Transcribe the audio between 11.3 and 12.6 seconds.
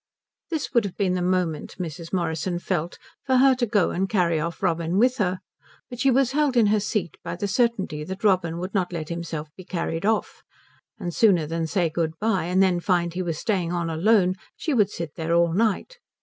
than say good bye